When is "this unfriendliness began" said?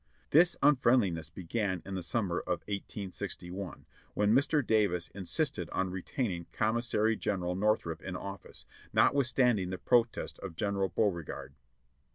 0.31-1.83